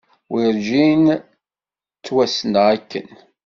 Werǧin 0.31 1.03
ad 1.15 1.23
ttwassneɣ 1.99 2.65
akken. 2.75 3.09